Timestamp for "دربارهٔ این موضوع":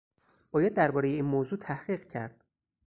0.73-1.59